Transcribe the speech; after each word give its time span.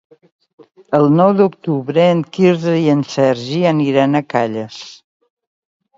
El 0.99 1.05
nou 1.17 1.33
d'octubre 1.41 2.07
en 2.15 2.23
Quirze 2.37 2.75
i 2.85 2.89
en 2.97 3.07
Sergi 3.17 3.61
aniran 3.73 4.21
a 4.23 4.27
Calles. 4.35 4.85